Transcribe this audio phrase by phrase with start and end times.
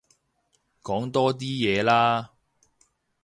[0.81, 2.31] 講多啲嘢啦